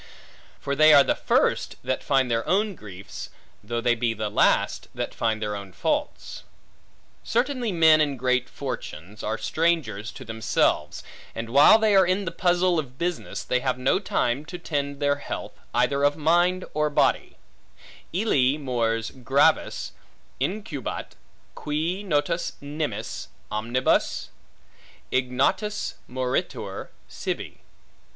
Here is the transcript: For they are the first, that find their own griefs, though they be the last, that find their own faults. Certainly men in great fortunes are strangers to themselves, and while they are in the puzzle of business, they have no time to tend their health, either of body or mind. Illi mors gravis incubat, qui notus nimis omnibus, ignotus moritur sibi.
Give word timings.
For 0.59 0.75
they 0.75 0.95
are 0.95 1.03
the 1.03 1.13
first, 1.13 1.75
that 1.83 2.01
find 2.03 2.31
their 2.31 2.43
own 2.49 2.73
griefs, 2.73 3.29
though 3.63 3.81
they 3.81 3.93
be 3.93 4.15
the 4.15 4.31
last, 4.31 4.87
that 4.95 5.13
find 5.13 5.39
their 5.39 5.55
own 5.55 5.71
faults. 5.71 6.41
Certainly 7.23 7.71
men 7.73 8.01
in 8.01 8.17
great 8.17 8.49
fortunes 8.49 9.21
are 9.21 9.37
strangers 9.37 10.11
to 10.13 10.25
themselves, 10.25 11.03
and 11.35 11.51
while 11.51 11.77
they 11.77 11.95
are 11.95 12.07
in 12.07 12.25
the 12.25 12.31
puzzle 12.31 12.79
of 12.79 12.97
business, 12.97 13.43
they 13.43 13.59
have 13.59 13.77
no 13.77 13.99
time 13.99 14.43
to 14.45 14.57
tend 14.57 14.99
their 15.01 15.17
health, 15.17 15.53
either 15.71 16.03
of 16.03 16.15
body 16.17 16.63
or 16.73 16.89
mind. 16.89 17.27
Illi 18.11 18.57
mors 18.57 19.11
gravis 19.11 19.91
incubat, 20.39 21.11
qui 21.53 22.01
notus 22.01 22.53
nimis 22.59 23.27
omnibus, 23.51 24.29
ignotus 25.11 25.93
moritur 26.09 26.89
sibi. 27.07 27.61